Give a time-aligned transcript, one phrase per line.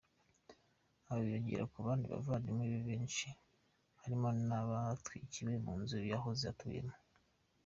[1.09, 3.27] Abo biyongera ku bandi bavandimwe be benshi
[4.01, 6.95] harimo n’abatwikiwe mu nzu yahoze atuyemo.